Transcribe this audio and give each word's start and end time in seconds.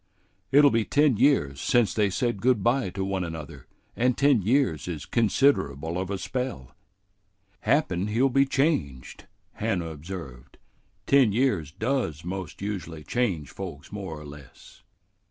It'll 0.51 0.71
be 0.71 0.83
ten 0.83 1.17
years 1.17 1.61
since 1.61 1.93
they 1.93 2.09
said 2.09 2.41
good 2.41 2.63
by 2.63 2.89
to 2.89 3.05
one 3.05 3.23
another, 3.23 3.67
and 3.95 4.17
ten 4.17 4.41
years 4.41 4.87
is 4.87 5.05
considerable 5.05 5.99
of 5.99 6.09
a 6.09 6.17
spell." 6.17 6.73
"Happen 7.59 8.07
he'll 8.07 8.27
be 8.27 8.47
changed," 8.47 9.25
Hannah 9.53 9.89
observed. 9.89 10.57
"Ten 11.05 11.31
years 11.33 11.69
does 11.71 12.25
most 12.25 12.63
usually 12.63 13.03
change 13.03 13.51
folks 13.51 13.91
more 13.91 14.19
or 14.19 14.25
less." 14.25 14.81